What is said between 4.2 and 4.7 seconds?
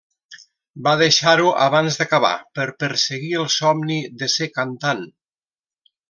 de ser